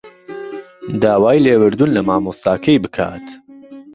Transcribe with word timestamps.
داوای 1.01 1.41
لێبوردن 1.45 1.89
لە 1.97 2.01
مامۆستاکەی 2.07 2.81
بکات 2.83 3.25